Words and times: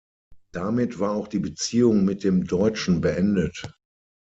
Damit 0.51 0.97
war 0.97 1.11
auch 1.11 1.27
die 1.27 1.37
Beziehung 1.37 2.03
mit 2.05 2.23
dem 2.23 2.45
Deutschen 2.47 3.01
beendet. 3.01 3.71